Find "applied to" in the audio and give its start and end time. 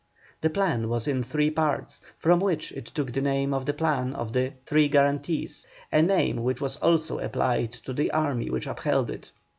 7.19-7.93